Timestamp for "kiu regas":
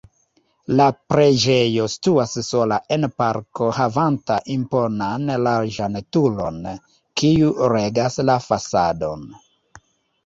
7.23-8.19